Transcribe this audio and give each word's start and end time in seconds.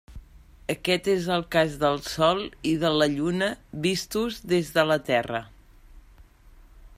Aquest 0.73 1.09
és 1.11 1.27
el 1.35 1.43
cas 1.55 1.75
del 1.83 1.99
Sol 2.07 2.41
i 2.69 2.71
de 2.85 2.91
la 3.01 3.09
Lluna 3.17 3.51
vistos 3.85 4.41
des 4.55 4.73
de 4.79 4.87
la 4.93 4.99
Terra. 5.11 5.43